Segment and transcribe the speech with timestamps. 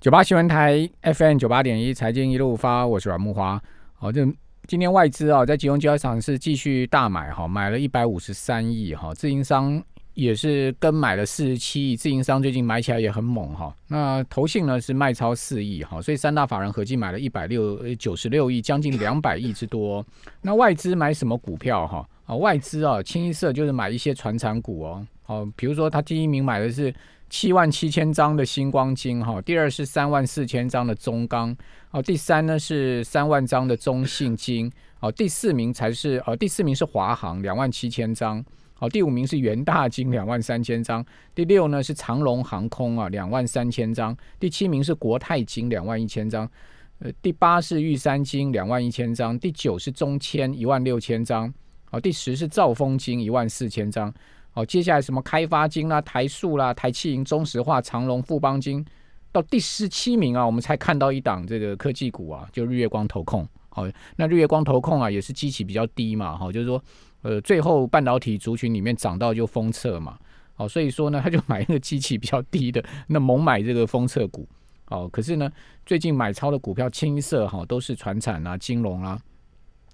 [0.00, 3.62] 九八新闻台 FM 九八点一财经一路发，我是阮木华。
[3.92, 4.26] 好，这
[4.66, 9.82] 今天外资啊，在集中交易场是继续大买哈，买了一百五十三亿哈，自营商
[10.14, 13.76] 也是跟买了四十七亿，自营商最近买起来也很猛哈。
[13.88, 20.02] 那投信呢是卖超四亿哈，所以三大法人合计买了一百六九十六亿，将近两百亿之多。
[20.40, 22.08] 那外资买什么股票哈？
[22.24, 25.06] 啊，外资啊，清一色就是买一些传产股哦。
[25.24, 26.90] 好，比如说他第一名买的是。
[27.30, 31.56] 七万七千张的星光金哈，第二是三万四千张的中钢，
[31.92, 38.44] 哦，第三呢是三万张的中信金，哦，第四名才是呃，第四名是华航两万七千张，
[38.80, 46.50] 哦，第五名是元大金两万三千张，第六呢是长龙航空啊两万三千张，第七名是国泰金两万一千张，
[46.98, 51.54] 呃，第八是玉山金两万一千张，第九是中签一万六千张，
[51.92, 54.12] 哦，第十是兆丰金一万四千张。
[54.60, 58.84] 好，接下来什么开发金啦、台塑啦、台气营、中石化、长隆、富邦金，
[59.32, 63.48] 到第十七名啊，我们才看到一档这个科技股啊，就日月光投控。
[63.70, 66.84] 好，那日月光投控啊，也是基期比较低嘛，哈，就是说，
[67.22, 70.18] 呃，最后半导体族群里面涨到就封测嘛，
[70.52, 74.46] 好，所以说呢， 他就买那个基期比较低的，那猛买这个封测股。
[74.84, 75.50] 好，可是呢，
[75.86, 79.18] 最近买超的股票清一色哈，都是船产啊、金融啊，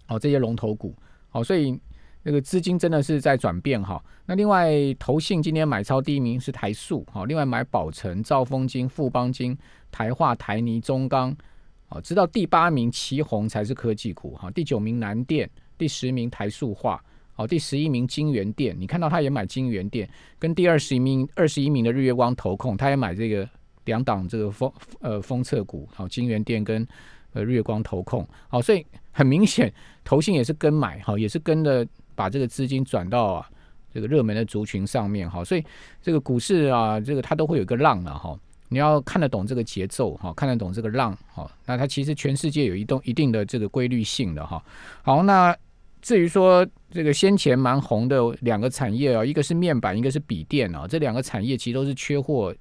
[0.08, 0.92] 哦，这些龙头股。
[1.28, 1.78] 好，所以。
[2.28, 4.02] 那个资金真的是在转变哈。
[4.24, 9.56] 那另外，投信今天买超第一名是台塑，哈，另外买宝成、兆丰金、富邦金、
[9.92, 11.32] 台化、台泥、中钢，
[11.88, 14.50] 哦，直到第八名旗宏才是科技股哈。
[14.50, 17.00] 第九名南电，第十名台塑化，
[17.32, 23.48] 好，第十一名金源电，你看到他也买金源电，跟第二十一名二十一名的日月光投控，他也买这个
[23.84, 26.84] 两档这个封呃封测股，好，金源电跟
[27.34, 31.86] 呃日月光投控，好，所以很明显，投信也是跟买哈，也是跟的。
[32.16, 33.48] 把这个资金转到啊
[33.94, 35.64] 这个热门的族群上面哈，所以
[36.02, 38.36] 这个股市啊，这个它都会有一个浪了哈。
[38.68, 44.60] 你要看得懂这个节奏哈，看得懂这个浪哈，那它其实全世界有一动一定的这个规律性的哈。
[45.02, 45.56] 好，那
[46.02, 52.52] 至于说这个先前蛮红的两个产业啊，一个是面板，一个是笔电啊，这两个产业其实都是缺货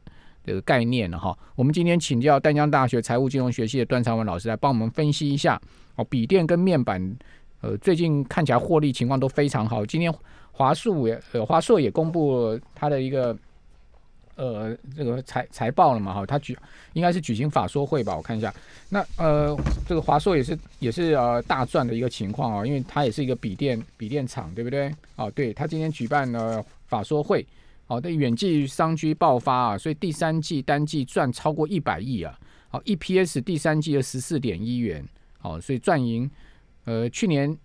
[0.44, 1.36] 的概念的哈。
[1.56, 5.60] 我们今天请教淡江大学财务金融学系的段长文老师来帮我们分析一下
[5.96, 7.18] 哦，笔电跟面板。
[7.62, 9.86] 呃，最近看起来获利情况都非常好。
[9.86, 10.14] 今天
[10.52, 13.36] 华硕也呃华硕也公布它的一个
[14.36, 16.56] 呃这个财财报了嘛哈，它举
[16.94, 18.54] 应该是举行法说会吧，我看一下。
[18.90, 19.58] 那呃
[19.88, 24.94] 这个华硕也是也是呃大赚的一个情况啊，因为它也是一个笔电笔电厂，对不对？
[25.16, 27.46] 哦，对，它今天举办了法说会，
[27.88, 32.38] 好的远距商机爆发啊，所以第三季单季赚超过一百亿啊，
[32.70, 35.04] 好 EPS 第三季的十四点一元，
[35.40, 36.30] 好，所以赚赢。
[36.86, 37.58] 呃，去年、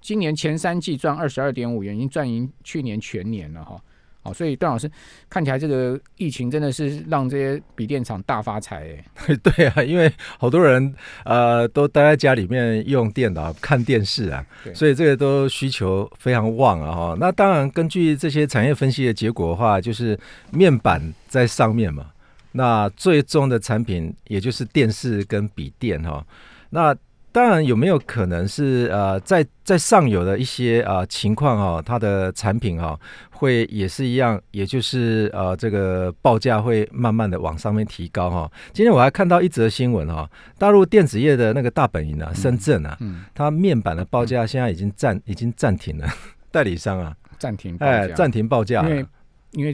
[0.00, 3.80] 今年前三季赚二十二点五元，已经赚赢去年全年了哈。
[4.20, 4.90] 好，所以段老师
[5.30, 8.84] 看起来这个疫情真的是让这些笔电厂大发财
[9.26, 9.36] 哎。
[9.42, 10.92] 对啊，因为好多人
[11.24, 14.44] 呃都待在家里面用电脑看电视啊，
[14.74, 17.16] 所以这个都需求非常旺啊哈。
[17.20, 20.18] 那当然，根据这些产业分析的结果的话，就是
[20.50, 22.06] 面板在上面嘛，
[22.52, 26.26] 那最终的产品也就是电视跟笔电哈，
[26.70, 26.96] 那。
[27.38, 32.98] 当然，有没有可能是呃，在在上游的一些啊情况哈，它的产品哈
[33.30, 38.50] 会也是一样，也就是呃这个报价会慢慢的往上面提高哈。
[38.72, 40.28] 今天我还看到一则新闻哈，
[40.58, 42.98] 大陆电子业的那个大本营啊，深圳啊，
[43.36, 46.08] 它面板的报价现在已经暂已经暂停了，
[46.50, 48.82] 代理商啊暂停哎暂停报价。
[48.82, 49.06] 因为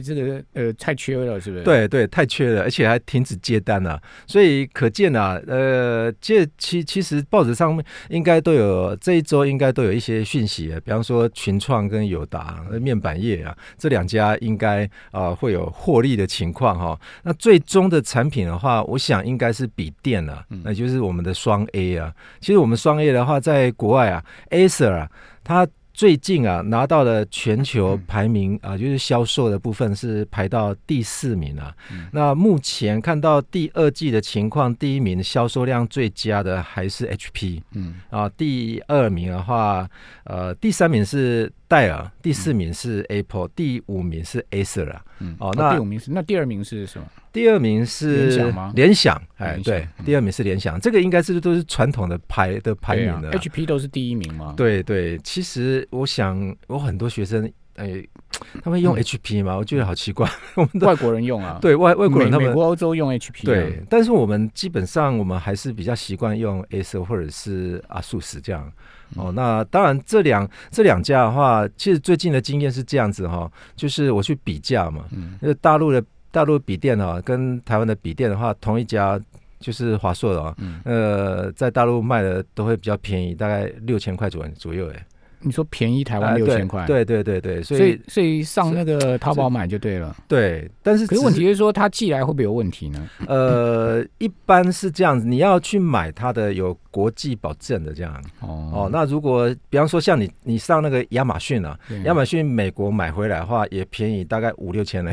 [0.01, 1.63] 这个呃太缺了，是不是？
[1.63, 16.99] 对对，太缺了，而且还停止接单了，所以可见啊，呃，这其其实报纸上面应该都有这一周应该都有一些讯息，比方说群创跟友达面板业啊，这两家应该啊会有获利的情况哈。
[17.23, 22.13] 那最终的产品的话，我想应该是笔电了，那就是我们的双 A 啊。
[22.39, 25.11] 其实我们双 A 的话，在国外啊，Acer 啊，
[25.43, 25.67] 它。
[25.95, 31.73] 最近啊，拿到了全球排名啊，就是销售的部分是排到第四名啊。
[32.11, 39.89] 那目前看到第二季的情况，第一名销售量最佳的还是 HP，嗯啊，第二名的话，
[40.25, 41.49] 呃，第三名是。
[41.67, 45.03] 戴尔第四名是 Apple，第五名是 Acer 啊。
[45.19, 47.07] 嗯，哦，那第五名是那第二名是什么？
[47.31, 48.73] 第二名是联想吗？
[48.75, 50.79] 联想，哎，对，第二名是联想。
[50.79, 53.31] 这个应该是都是传统的排的排名的。
[53.31, 54.53] HP 都是第一名吗？
[54.55, 58.05] 对对，其实我想，我很多学生，哎，
[58.63, 60.29] 他们用 HP 嘛，我觉得好奇怪。
[60.55, 63.43] 我们外国人用啊，对外外国人，他们美国、欧洲用 HP。
[63.45, 68.71] 对，但是我们基本上我们还是比较习惯用 Acer 或者是 ASUS 这样。
[69.15, 75.05] 哦，那当然，这两这两家的话，其实最近的经验是这样子哈，就是我去比价嘛，
[75.41, 79.19] 因为大陆的大陆笔电哦，跟台湾的笔电的话，同一家
[79.59, 85.05] 就是华硕的啊、嗯，呃，在大陆卖的都会比较便宜，大概六千块左右左右，哎，
[85.45, 90.15] 你说便宜台湾六千块，，对对对对，所所以以所以上那个淘宝买就对了。
[90.27, 93.07] 对，但是可是问题是说，它寄来会不会有问题呢？
[93.27, 98.89] 呃，一般是这样子，你要去买它的有国际保证的这样哦哦。
[98.91, 105.11] 那如果比方说像你你上那个亚马逊啊，亚马逊美国买回来的话也便宜，大概五六千呢。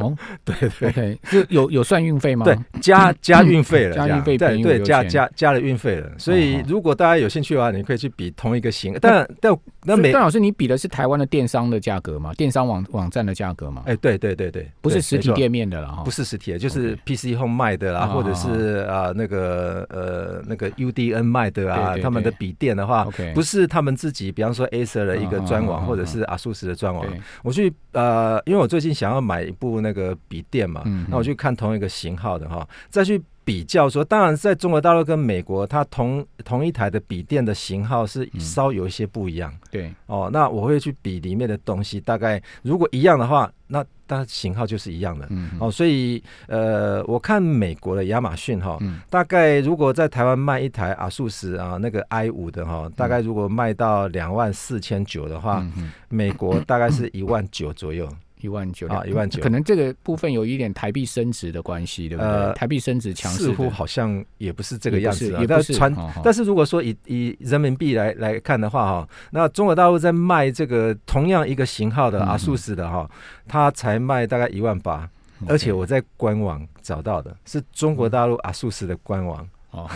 [0.00, 2.44] 哦 对对，OK，是有有算运费吗？
[2.44, 6.10] 对，加加运费了，加运费对对，加加加了运费了。
[6.18, 12.32] 所以哦如果大家有兴趣的话，你可以去比同一个型，但但那美所以段老师，你比的是台湾的电商的价格吗？
[12.34, 13.82] 电商网网站的价格吗？
[13.86, 16.02] 哎，对对对对，不是实体店面的了哈。
[16.02, 27.04] 不是实体的，就是 PC Home 卖的啦，啊或者是啊那个呃那个 UDN 卖的啊，他们的对笔电的话，不是他们自己，比方说 Acer 的一个专网，或者是 ASUS 的专网。
[27.42, 38.40] 我去呃，因为我最近想要买一部那个笔电嘛，嗯那我去看同一个型号的哈，再去比较说，当然在中国大陆跟美国，它同同一台的笔电的型号是嗯。
[38.40, 39.52] 稍有一些不一样。
[39.70, 45.26] 对，哦，那我会去比里面的东西，大概如果一样的话，那它型号就是一样的。
[45.30, 49.00] 嗯，哦，所以呃，我看美国的亚马逊哈，嗯。
[49.08, 55.66] 大概如果在台湾卖一台阿素斯啊那个 i 五的哈，大概如果卖到两万四千九的话，
[56.10, 58.06] 美国大概是一万九左右。
[58.40, 62.30] 一万九啊一万九可能这个部分有一点台币升值的关系，对不对？
[62.30, 65.46] 呃台币升值强势，似乎好像也不是这个样子啊也。
[65.46, 73.08] 不是但传，哦哦但是如果说以以人民币来来看的话哈，那中国大陆在卖这个同样一个型号的嗯阿素斯的哈，
[73.46, 75.08] 它才卖大概一万八，
[75.46, 79.88] 而且我在官网找到的是中国大陆阿素斯的官网，哦，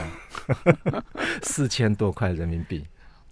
[1.43, 2.83] 四千多块人民币。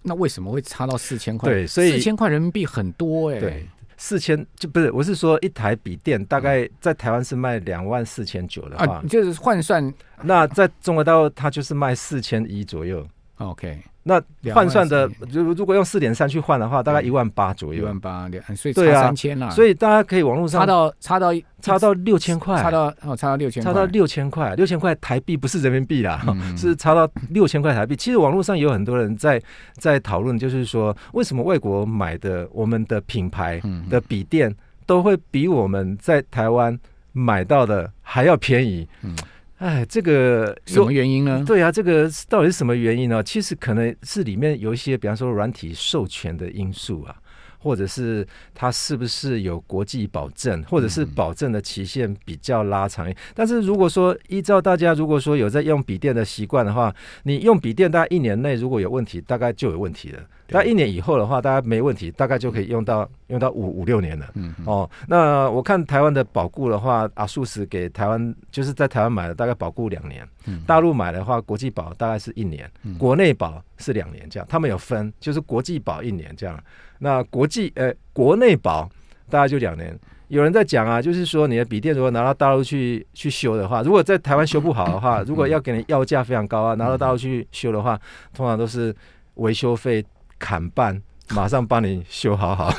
[0.03, 1.47] 那为什么会差到四千块？
[1.47, 3.39] 对所以四千块人民币很多哎。
[3.39, 3.67] 对，
[4.03, 9.93] 四千就不是，我是说一台笔电大概在台湾是卖两万四千九的话，啊，就是换算
[10.23, 13.07] 那在中国大陆它就是卖四千一左右。
[13.37, 14.21] OK 那
[14.53, 17.99] 换算的，如如果用四点三去换的话，大概一万八左右一万。
[17.99, 19.49] 八两，所以差三千啦。
[19.51, 21.31] 所以大家可以网络上差到差到
[21.61, 27.95] 差到六千块，差到哦差到六千，差到六千块，六千块台币不是人民币啦，嗯 是差到六千块台币。
[27.95, 29.39] 其实网络上也有很多人在
[29.73, 34.51] 在讨论，就是说为什么外国买的我们的品牌嗯的笔电
[34.87, 36.75] 都会比我们在台湾
[37.11, 38.87] 买到的还要便宜？
[39.03, 39.15] 嗯
[39.61, 41.43] 哎，这个什么原因呢？
[41.45, 43.21] 对啊，这个到底是什么原因呢？
[43.21, 47.15] 其实可能是里面有一些，比方说软体授权的因素啊，
[47.59, 53.13] 或者是它是不是有国际保证，或者是保证的期限比较拉长。
[53.35, 56.91] 但是如果说依照大家如果说有在用笔电的习惯的话，
[57.25, 60.23] 你用笔电大概一年内如果有问题，大概就有问题了。
[60.51, 64.29] 对大概一年以后的话，大家没问题，大概就可以用到用到五五六年了。
[64.35, 70.27] 嗯，嗯哦，那我看台湾的保固的话，阿素斯给台湾就是在台湾买的，大概保固两年。
[70.45, 74.47] 嗯大陆买的话，国际保大概是一年，嗯国内保是两年，这样。
[74.49, 76.61] 他们有分，就是国际保一年这样。
[76.99, 78.89] 那国际呃国内保
[79.29, 79.97] 大概就两年。
[80.27, 87.99] 有人在讲啊，就是说你的笔电如果拿到大陆去去修的话，如果在台湾修不好的话，如果要给你要价非常高啊，拿到大陆去修的话，
[88.33, 88.95] 通常都是
[89.33, 90.01] 维修费
[90.41, 90.99] 砍半，
[91.29, 92.73] 马上帮你修好好。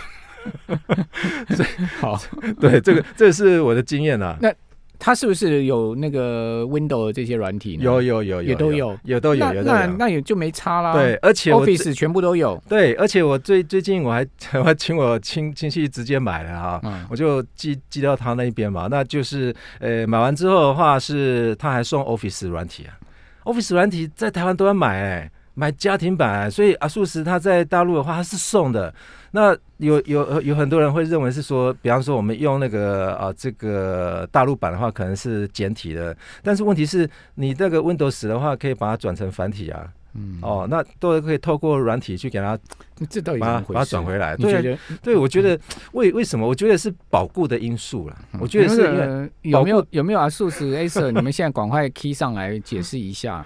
[2.01, 2.21] 好，
[2.61, 4.37] 对，这个这是我的经验啊。
[4.41, 4.53] 那
[4.99, 7.85] 它是不是有那个 Windows 这些软体呢？
[7.85, 9.63] 有有有有也都有有都有那有。
[9.63, 10.93] 那那也就没差啦。
[10.93, 12.61] 对，而且，Office 全部都有。
[12.69, 14.27] 对，而且我最最近我还
[14.59, 18.89] 我还请我亲亲戚直接买了哈，嗯我就寄寄到他那边嘛。
[18.91, 22.95] 那就是呃买完之后的话是他还送 Office 软体啊
[23.45, 28.93] ，Office 软体在台湾都要买哎、买家庭版、所以阿素斯他在大陆的话它是送的。
[29.33, 39.89] 那有有有很多人会认为是说，比方说我们用那个啊这个大陆版的话，可能是简体的，但是问题是你这个 Windows 的话，可以把它转成繁体啊。
[40.15, 42.59] 嗯，哦，那都可以透过软体去给它
[43.09, 43.85] 这到底怎把它？
[43.87, 44.37] 转回来。
[44.37, 44.79] 对？
[45.03, 45.59] 对，我觉得
[45.93, 46.47] 为为什么？
[46.47, 48.17] 我觉得是保固的因素啦。
[48.39, 50.29] 我觉得是有没有有没有阿？
[50.29, 53.43] 数十 Acer，你们现在赶快 key 上来解释一下。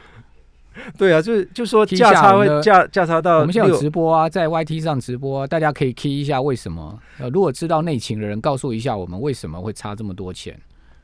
[0.97, 6.99] 对啊，就是就说价差会价价差到我们现在有直播啊，在 YT 上直播、啊，大家可以 key 一下为什么。
[7.18, 10.59] 呃，如果知道内情的人，告诉一下我们为什么会差这么多钱，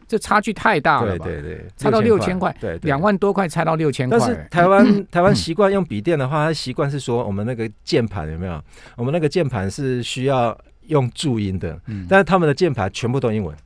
[0.07, 1.25] 这差距太大了吧？
[1.25, 3.01] 对对对，差到六6000块对，两。
[3.01, 8.63] 万多块差到六千块，但是台湾台湾习惯用笔电的话，他习惯是说我们那个键盘有没有？
[8.97, 10.57] 我们那个键盘是需要
[10.89, 13.57] 用注音的，嗯但是他们的键盘全部都英文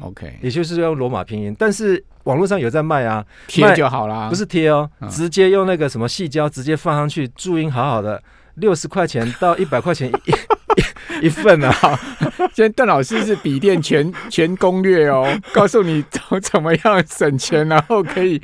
[0.00, 1.54] ，OK 也就是用罗马拼音。
[1.58, 8.22] 但是网络上有在卖啊，贴就好啦，不是贴哦，嗯直接用那个什么细胶直接放上去，注音好好的，
[8.56, 11.72] 六十块钱到一百块钱一一份啊。
[12.52, 18.40] 今天邓老师是笔电全 全攻略哦，告诉你怎怎么样省钱，然后可以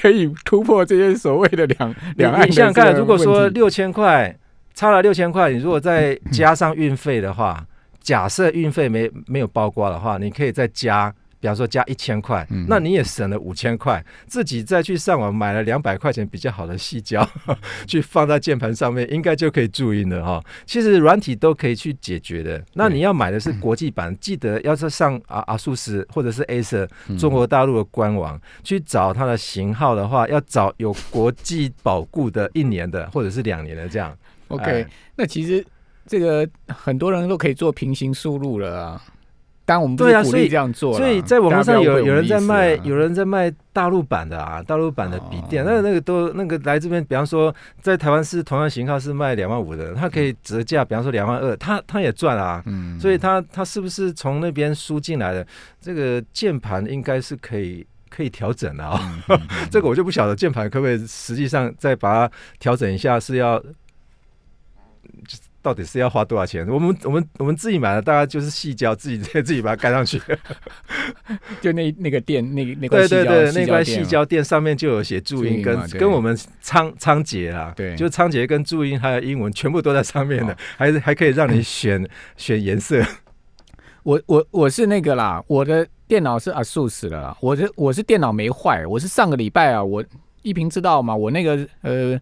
[0.00, 2.48] 可以突破这些所谓的两两岸。
[2.48, 4.34] 你想想看，如果说六千块
[4.74, 7.62] 差了六千块，你如果再加上运费的话，
[8.00, 11.12] 假设运费没没有包括的话，你可以再加。
[11.40, 17.28] 比方说加一千块，那你也省了五千块，自己再去上网买了两百块钱比较好的细胶，
[17.86, 20.42] 去放在键盘上面，应该就可以注音了哈。
[20.66, 22.64] 其实软体都可以去解决的。
[22.74, 34.16] 那你要买的是国际版，记得要是上阿阿苏斯或者是 Acer 中国大陆的官网去找它的型号的话，要找有国际保固的一年的或者是两年的这样。
[34.48, 35.64] OK，那其实
[36.06, 39.02] 这个很多人都可以做平行输入了啊。
[39.68, 55.46] 但我们对啊，所以这样做，所以在网络上有有人在卖，有人在卖大陆版的啊，大陆版的笔电，那那个都那个来这边，比方说在台湾是同样型号是卖两万五的，他可以折价，比方说两万二，他他也赚啊，嗯，所以他他是不是从那边输进来的？
[55.78, 59.22] 这个键盘应该是可以可以调整的啊，
[59.70, 63.62] 这个我就不晓得键盘可不可以实际上再把它调整一下，是要。
[65.60, 66.66] 到底是要花多少钱？
[66.68, 70.20] 我们我们我们自己买的，大概就是细胶，自己 自己把它盖上去。
[71.60, 83.04] 就那那个店，那那块对对对，那块细胶垫上面就有写注音，跟跟我们仓仓颉啊，对，就仓颉跟注音还有英文全部都在上面的，还是还可以让你选 选颜色。
[84.04, 87.36] 我我我是那个啦，我的电脑是啊，速死了。
[87.40, 90.04] 我的我是电脑没坏，我是上个礼拜啊，我
[90.42, 92.18] 一平知道嘛，我那个呃。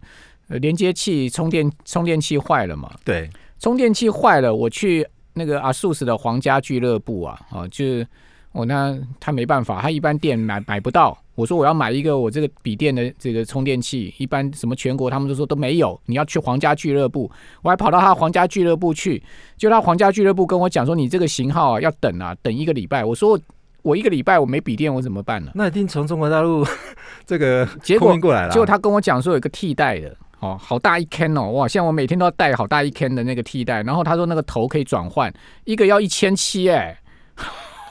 [0.47, 2.89] 呃，连接器充电充电器坏了嘛？
[3.03, 8.07] 对，充电器坏了，我去那个阿素斯的皇家俱乐部啊，啊，就是
[8.53, 11.17] 我那他没办法，他一般店买买不到。
[11.35, 17.29] 我说我要买一个我这个笔电的这个充电器，一般什么全国他们都说都没有，你要去皇家俱乐部。
[17.61, 19.21] 我还跑到他皇家俱乐部去，
[19.55, 23.05] 就他皇家俱乐部跟我讲说，你这个型号啊要等啊，等一个礼拜。
[23.05, 23.39] 我说
[23.83, 25.51] 我一个礼拜我没笔电，我怎么办呢？
[25.53, 26.65] 那一定从中国大陆
[27.27, 28.49] 这个结果过来了。
[28.51, 30.15] 结果他跟我讲说有个替代的。
[30.39, 31.67] 哦，好大一 can 哦，哇！
[31.67, 36.95] 像我每天都要带好大一 can 的那个替代，然后他说那个头可以转换，一个要一千七哎，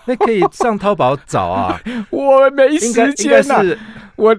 [0.05, 1.81] 那可以上淘宝找啊。
[2.11, 3.62] 我没时间呐，
[4.15, 4.37] 我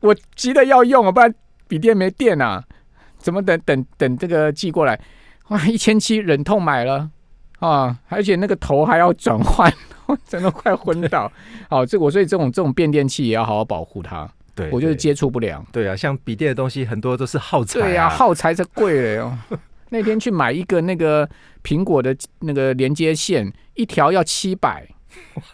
[0.00, 1.34] 我急得要用啊，不然
[1.66, 2.62] 笔电没电啊，
[3.16, 5.00] 怎么等等等这个寄过来？
[5.48, 7.08] 哇，一千七忍痛买了
[7.60, 9.72] 啊，而且那个头还要转换，
[10.04, 11.32] 我真的快昏倒。
[11.70, 14.28] 好，这我所以这种这种变电器也要好好保护它。
[14.54, 15.64] 对，我就是接触不良。
[15.72, 17.80] 对啊，像笔电的东西很多都是耗材。
[17.80, 19.36] 对呀，耗材才贵嘞哦。
[19.90, 21.28] 那天去买一个那个
[21.64, 24.86] 苹果的那个连接线，一条要七百，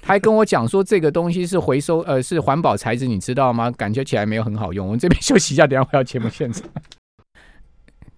[0.03, 3.71] 还跟我讲说这个东西是回收呃是环保材质，你知道吗？
[3.71, 4.87] 感觉起来没有很好用。
[4.87, 6.63] 我们这边休息一下，等下回到节目现场。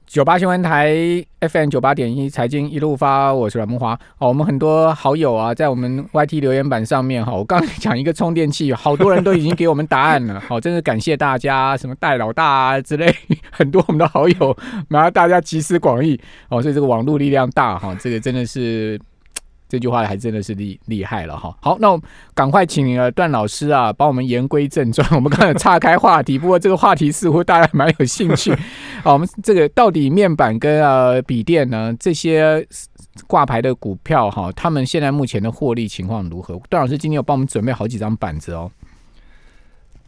[0.08, 0.96] 九八新闻台
[1.40, 3.92] FM 九八点一财经一路发，我是阮木华。
[4.16, 10.40] 哦，我们很多好友啊，在我们 YT 留言板上面哈，我刚才讲一个充电器，好多人都已经给我们答案了。
[10.40, 13.14] 好，真是感谢大家，什么戴老大啊之类，
[13.50, 14.56] 很多我们的好友，
[14.88, 18.98] 然后大家集思广益哦，所以这个网络力量大哈，这个真的是。
[19.68, 21.54] 这句话还真的是厉厉害了哈！
[21.60, 22.00] 好，那我
[22.34, 25.06] 赶快请呃段老师啊，帮我们言归正传。
[25.14, 28.56] 我们刚才岔开话题，不过这个话题似乎大家蛮有兴趣。
[29.04, 32.66] 好，我们这个到底面板跟呃笔电呢这些
[33.26, 36.58] 挂牌的股票哈，他们现在目前的获利情况如何？
[36.70, 38.70] 段老师今天有帮我们准备好几张板子哦。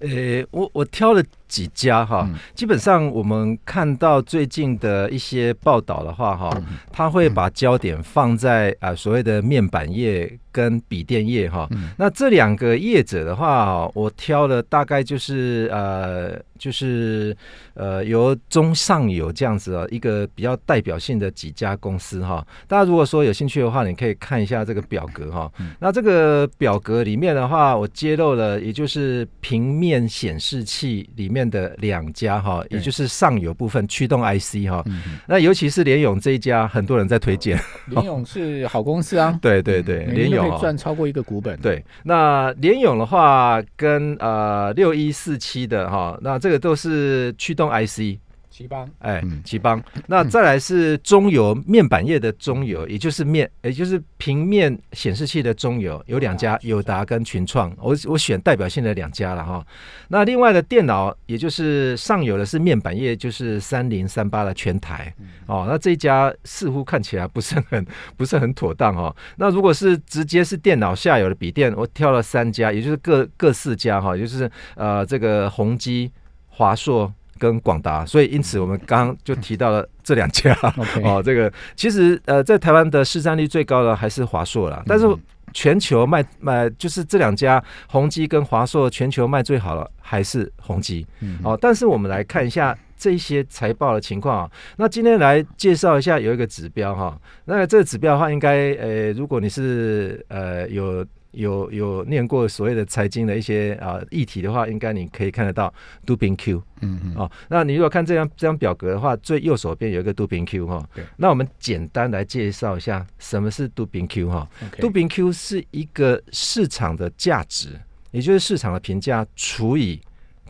[0.01, 0.09] 呃，
[0.51, 6.51] 我我挑了几家哈，基本上我们看到最近的一些报道的话哈，
[6.91, 10.33] 他会把焦点放在啊所谓的面板业。
[10.53, 17.37] 跟笔电业哈，那这两个业者的话，我挑了大概就是呃，就是
[17.75, 22.45] 呃，由中上游这样子啊，一个比较代表性的几家公司哈。
[22.67, 25.49] 大家如果说有兴趣的话，你可以看一下这个表格哈。
[25.79, 34.85] 那这个表格里面的话，我揭露了，也就是平面显示器里面的两家哈，也就是上游部分驱动 IC 哈。
[35.27, 37.59] 那尤其是联咏这一家，很多人在推荐。
[37.87, 39.39] 联咏是好公司啊。
[39.43, 40.49] 对对对，联咏。
[40.49, 41.59] 可以赚超过一个股本。
[41.61, 48.19] 对，那联勇的话，跟呃六一四七的哈，那这个都是驱动 IC。
[48.61, 59.67] 奇邦，哎，奇邦，那再来是中游面板业的中游，也就是面，也就是平面显示器的中游，有两家，友达跟群创，我我选代表性的两家了哈。
[60.09, 65.11] 那另外的电脑，也就是上游的是面板业，就是三零三八的全台，
[65.47, 67.87] 哦，那这一家似乎看起来不是很
[68.19, 69.17] 不是很妥当哦。
[69.37, 76.13] 那如果是直接是电脑下游的笔电，我挑了三家，也就是各各四家哈，就是呃这个宏基、
[76.51, 77.11] 华硕。
[77.41, 80.57] 跟广达，所以因此我们刚刚就提到了这两家。
[81.03, 85.19] 哦，这个其实呃，在台湾的市占率最高的还是华硕啦，但是嗯
[85.53, 91.05] 全球卖卖就是这两家宏基跟华硕，全球卖最好了还是宏基。
[91.21, 94.51] 嗯哦，但是我们来看一下这些财报的情况啊。
[94.77, 101.05] 那今天来介绍一下有一个指标哈，那这个指标的话，应该呃，如果你是呃有。
[101.33, 105.73] 有有念过所谓的财经的一些啊议题的话，应该你可以看得到
[106.05, 107.31] 杜宾 Q 嗯嗯哦。
[107.49, 117.79] 那你如果看这张这张表格的话，最右手边有一个杜宾 Q 哈、对那我们简单来介绍一下什么是杜宾 Q 哈、，OK，杜宾 Q 是一个市场的价值，
[118.11, 120.01] 也就是市场的评价除以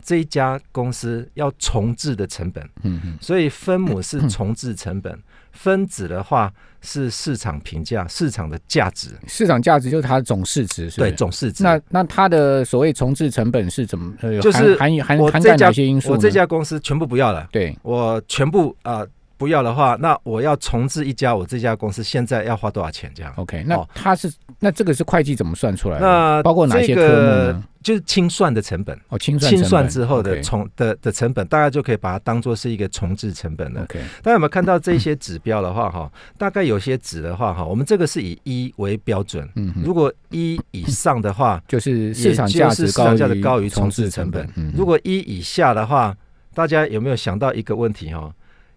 [0.03, 5.17] 这一家公司要重置的成本，嗯嗯所以分母是重置成本，
[5.51, 11.11] 分子的话是市场评价、市场的价值，市场价值就是它的总市值，是不对？
[11.13, 11.63] 总市值。
[11.63, 14.13] 那那它的所谓重置成本是怎么？
[14.21, 16.11] 呃，就是含含含含在哪些因素？
[16.11, 19.05] 我这家公司全部不要了，对我全部啊、
[19.41, 23.11] 不要的话，那我要重置一家我这家公司，现在要花多少钱？
[23.15, 26.05] 这样？，OK，那哦它是那这个是会计怎么算出来的？
[26.05, 27.63] 那包括哪些科目呢？
[27.81, 28.95] 就是清算的成本。
[29.09, 33.81] 哦，清算之后的重的的成本，大家就可以把它当做是一个重置成本了。
[33.81, 44.45] OK，大家有没有看到这些指标的话，哈，大概有些指的话，哈，我们这个是以一为标准，嗯哼，如果一以上的话， 就是市场价值也就是市场价值高于重重置置成本。
[44.55, 46.15] 嗯哼，如果一以下的话，
[46.53, 48.31] 大家有没有想到一个问题哈？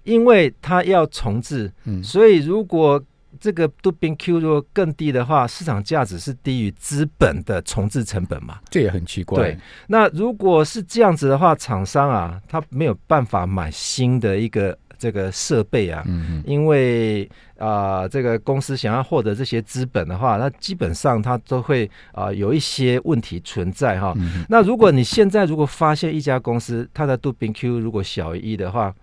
[0.05, 3.03] 因为它要重置，嗯所以如果
[3.41, 8.59] 这个杜宾 Q 如果更低的话，市场价值是低于资本的重置成本嘛？
[8.71, 9.39] 这也很奇怪。
[9.39, 9.59] 对，
[9.89, 16.03] 那如果是这样子的话，厂商啊，他没有办法买新的一个这个设备啊，
[16.47, 24.13] 因为啊、这个公司想要获得这些资本的话，那基本上它都会啊、有一些问题存在哈。
[24.17, 28.95] 嗯，那如果你现在如果发现一家公司它的杜宾 Q 如果小于一的话，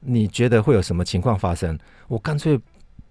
[0.00, 1.78] 你觉得会有什么情况发生？
[2.06, 2.58] 我干脆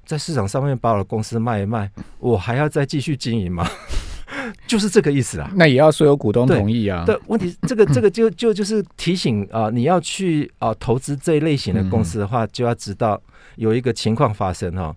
[0.05, 1.89] 在市场上面把我的公司卖一卖，
[2.19, 3.67] 我还要再继续经营吗？
[4.65, 5.51] 就是这个意思啊。
[5.55, 7.03] 那也要所有股东同意啊。
[7.05, 13.21] 对，问题这个 这个就就就是提醒啊、你要去啊、投资这一类型的公司的话，就要知道
[13.55, 14.95] 有一个情况发生哈、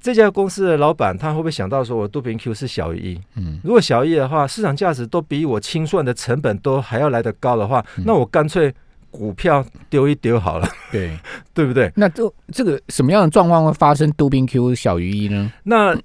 [0.00, 3.20] 这家公司的老板他会不会想到说，我杜平 Q 是小于一？
[3.36, 8.74] 嗯如果小于一的话，市场价值都比我清算的成本都还要来得高的话，嗯那我干脆
[9.12, 11.16] 股票丢一丢好了，对，
[11.54, 11.92] 对不对？
[11.94, 15.52] 那这这个什么样的状况会发生杜宾 Q 小于一呢？
[15.64, 15.96] 那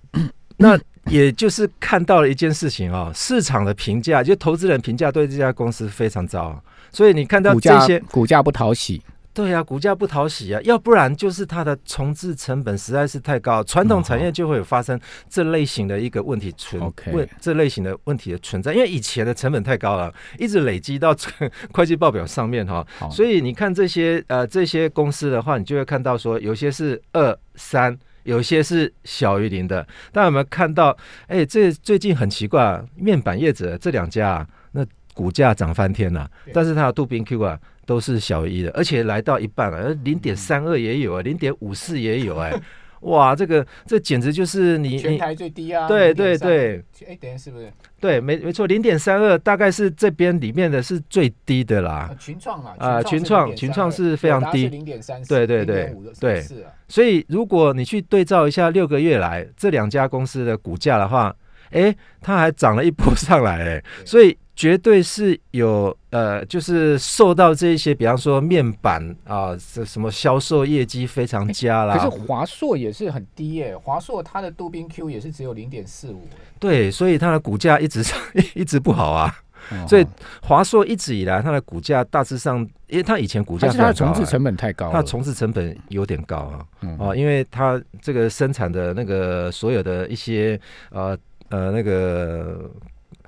[0.58, 9.02] 那也就是看到了一件事情啊、市场的评价，就投资人评价对这家公司非常糟，所以你看到股价这些，股价不讨喜，
[9.38, 16.82] 对呀、股价不讨喜啊，要不然就是它的重置成本实在是太高，传统产业就会有发生这类型的一个问题存
[17.14, 27.96] 问这类型的问题的存在，因为以前的成本太高了，一直累积到这 个会计报表上面哈、好，所以你看这些呃这些公司的话，你就会看到说有些是二三。
[28.24, 30.94] 有些是小于零的，大家有没有看到？
[31.28, 42.54] 哎、这最近很奇怪、啊，面板业者这两家啊，那股价涨翻天了、对但是它的杜宾 Q 啊都是小于一的，而且来到一半了，零点三二也有啊，零点五四也有哎、
[43.02, 47.72] 哇，这个这简直就是你全台最低啊对对对，哎，等下是不是？
[48.00, 52.14] 对没没错，零点三二大概是这边里面的是最低的啦。
[52.20, 54.68] 群创啊啊群创群创是非常低。
[54.68, 56.40] 零点三对对对对。
[56.40, 61.36] 啊，所以如果你去对照一下六个月来这两家公司的股价的话，
[61.72, 76.28] 哎，它还涨了一波上来，哎，所以绝对是有呃，就是受到这一些，比方说面板啊，这、什么销售业绩非常佳啦，可是华硕也是很低耶，华硕它的杜宾 Q 也是只有零点四五，
[76.60, 78.20] 对，所以它的股价一直上
[78.56, 79.32] 一直不好啊。
[79.70, 79.86] 哦。
[79.88, 80.04] 所以
[80.42, 86.66] 华硕一直以来它的股价大致上，因为它以前股价还是它的重置成本太高，它的重置成本有点高啊。
[86.82, 91.16] 嗯哦，因为它这个生产的那个所有的一些呃
[91.50, 92.72] 呃那个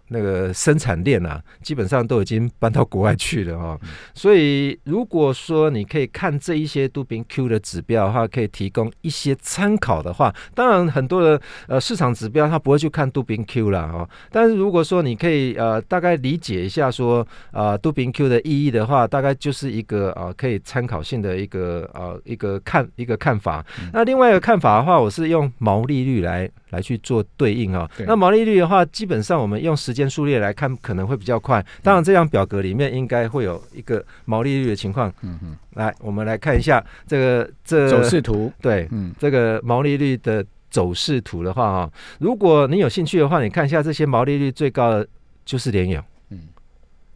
[0.09, 3.79] 那个生产链啊，基本上都已经搬到国外去了哦。
[4.13, 14.07] 所以如果说你可以看这一些杜宾 Q 的指标的话，可以提供一些参考的话，当然很多的呃市场指标它不会去看杜宾 Q 啦哦。
[14.31, 23.65] 但是如果说你可以呃大概理解一下说呃杜宾 Q 的意义的话，大概就是一个呃可以参考性的一个呃一个看一个看法。
[23.93, 31.65] 那另外一个看法的话，我是用毛利率来来去做对应啊、对那毛利率的话，基本上我们用时间数列来看，可能会比较快。
[31.81, 35.11] 当然，这张表格里面应该会有一个毛利率的情况。
[35.23, 39.11] 嗯嗯，来，我们来看一下这个这走势图，对嗯。
[39.17, 45.07] 这个毛利率的走势图的话啊，如果你有兴趣的话，你看一下这些毛利率最高的
[45.43, 46.41] 就是联友，嗯，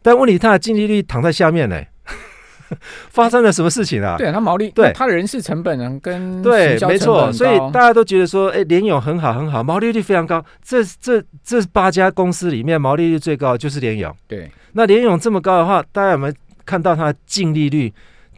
[0.02, 1.80] 但问题它的净利率躺在下面呢、
[3.10, 4.16] 发生了什么事情啊？
[4.16, 10.44] 对，他毛利对他的人事成本呢跟对没错，所以大家都觉得说，哎，联咏很好很好，毛利率非常高。
[10.62, 14.14] 这这这八家公司里面，毛利率最高就是联咏。
[14.26, 17.92] 对那联咏这么高的话，大家有没有看到它的净利率？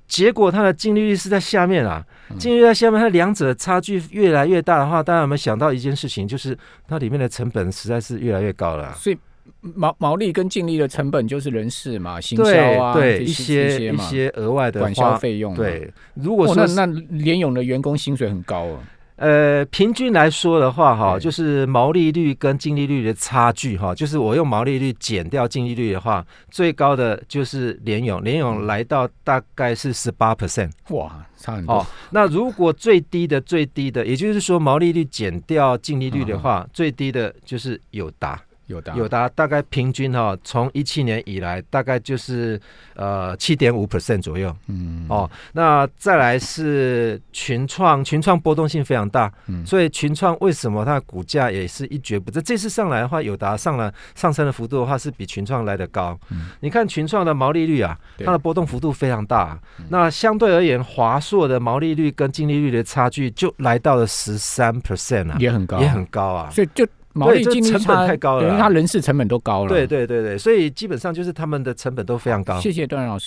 [0.06, 9.18] 结果它的净利率是在下面啊，嗯净利率在下面，它两者差距越来越大的话，大家有没有想到一件事情，就是它里面的成本实在是越来越高了啊、所以
[9.60, 15.58] 毛毛利跟净利的成本就是人事嘛，行对销啊，对，一些一些额外的管销花，费用嘛。
[15.58, 15.92] 对。
[16.14, 18.78] 如果是那那联咏的员工薪水很高哦。
[19.16, 31.76] 呃，平均来说的话，哈，就是毛利率跟净利率的差距，哈，就是我用毛利率减掉净利率的话，最高的就是联勇，联勇来到大概是十八 percent 哇，差很多。
[31.76, 31.86] 哦。
[32.10, 42.60] 那如果最低的最低的，也就是说毛利率减掉净利率的话，最低的就是友达，有的啊友达大概平均哈，从一七年以来大概就是
[42.94, 44.54] 呃七点五 percent 左右。
[44.66, 52.42] 嗯哦，那再来是群创，群创波动性非常大，嗯所以群创为什么它的股价也是一蹶不振？
[52.42, 56.18] 这次上来的话，友达上了上升的幅度的话是比群创来的高。
[56.30, 59.58] 嗯你看群创的毛利率啊，它的波动幅度非常大。
[59.78, 66.50] 嗯那相对而言，华硕的毛利率跟净利率的差距就来到了十三 percent 啊，也很高，也很高啊。
[66.50, 69.68] 所以就毛利净利成本差太高了啊等于它人事成本都高了。
[69.68, 72.60] 对对对对，所以基本上就是他们的成本都非常高。
[72.60, 73.14] 谢谢段老师。